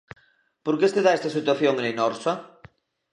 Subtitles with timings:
[0.65, 2.33] ¿Por que se dá esta situación en Linorsa?